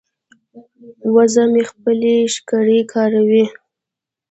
[1.15, 3.45] وزه مې خپلې ښکرې کاروي.